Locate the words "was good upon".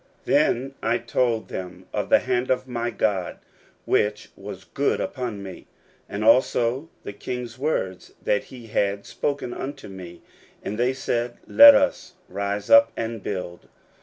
4.35-5.43